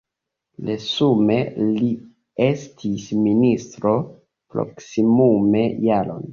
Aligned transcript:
Resume 0.69 1.35
li 1.73 1.91
estis 2.47 3.07
ministro 3.29 3.95
proksimume 4.11 5.67
jaron. 5.89 6.29